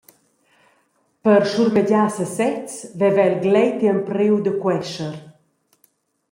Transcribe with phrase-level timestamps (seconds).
[1.27, 2.71] Per schurmegiar sesez
[3.03, 5.15] veva el gleiti empriu da quescher.